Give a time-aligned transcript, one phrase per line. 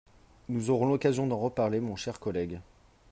[0.49, 2.59] Nous aurons l’occasion d’en reparler, mon cher collègue.